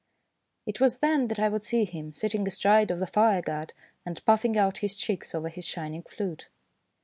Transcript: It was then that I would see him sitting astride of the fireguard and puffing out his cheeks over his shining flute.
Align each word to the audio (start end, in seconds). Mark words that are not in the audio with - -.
It 0.65 0.81
was 0.81 0.97
then 0.97 1.27
that 1.27 1.37
I 1.37 1.47
would 1.47 1.63
see 1.63 1.85
him 1.85 2.11
sitting 2.11 2.47
astride 2.47 2.89
of 2.89 2.97
the 2.97 3.05
fireguard 3.05 3.71
and 4.03 4.25
puffing 4.25 4.57
out 4.57 4.79
his 4.79 4.95
cheeks 4.95 5.35
over 5.35 5.47
his 5.49 5.67
shining 5.67 6.01
flute. 6.01 6.49